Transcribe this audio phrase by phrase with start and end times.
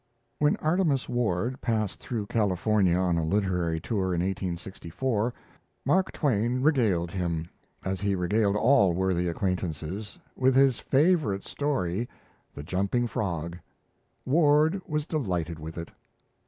[0.39, 5.31] When Artemus Ward passed through California on a literary tour in 1864,
[5.85, 7.47] Mark Twain regaled him
[7.85, 12.09] as he regaled all worthy acquaintances with his favourite story,
[12.55, 13.59] 'The Jumping Frog'.
[14.25, 15.91] Ward was delighted with it.